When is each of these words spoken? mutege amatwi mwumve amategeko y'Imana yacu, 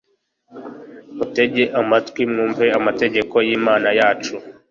mutege 1.17 1.63
amatwi 1.79 2.21
mwumve 2.31 2.65
amategeko 2.79 3.35
y'Imana 3.47 3.89
yacu, 3.99 4.33